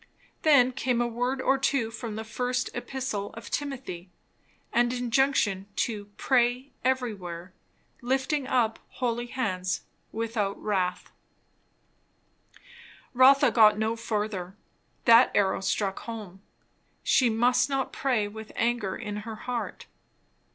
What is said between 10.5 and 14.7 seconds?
wrath" Rotha got no further.